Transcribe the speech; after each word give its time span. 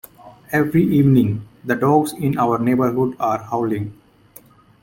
Every 0.51 0.83
evening, 0.83 1.47
the 1.63 1.75
dogs 1.75 2.11
in 2.13 2.35
our 2.39 2.57
neighbourhood 2.57 3.15
are 3.19 3.37
howling. 3.37 3.93